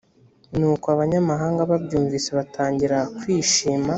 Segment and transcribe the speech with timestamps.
[0.57, 3.89] nuko abanyamahanga babyumvise batangira kwishima